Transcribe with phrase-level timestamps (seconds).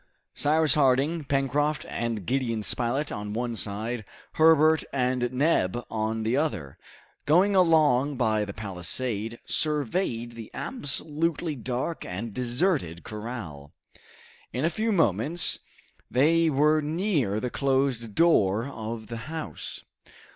[0.33, 6.79] Cyrus Harding, Pencroft, and Gideon Spilett on one side, Herbert and Neb on the other,
[7.27, 13.73] going along by the palisade, surveyed the absolutely dark and deserted corral.
[14.51, 15.59] In a few moments
[16.09, 19.83] they were near the closed door of the house.